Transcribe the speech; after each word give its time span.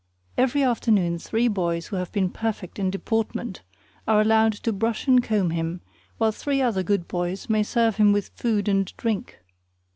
Every 0.35 0.63
afternoon 0.63 1.19
three 1.19 1.47
boys 1.47 1.85
who 1.85 1.95
have 1.97 2.11
been 2.11 2.31
perfect 2.31 2.79
in 2.79 2.89
deportment 2.89 3.61
are 4.07 4.19
allowed 4.19 4.53
to 4.53 4.73
brush 4.73 5.05
and 5.07 5.21
comb 5.23 5.51
him, 5.51 5.81
while 6.17 6.31
three 6.31 6.59
other 6.59 6.81
good 6.81 7.07
boys 7.07 7.47
may 7.51 7.61
serve 7.61 7.97
him 7.97 8.11
with 8.11 8.29
food 8.29 8.67
and 8.67 8.91
drink. 8.97 9.37